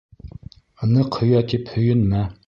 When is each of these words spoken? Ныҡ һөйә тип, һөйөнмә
Ныҡ 0.93 1.19
һөйә 1.23 1.43
тип, 1.51 1.69
һөйөнмә 1.75 2.23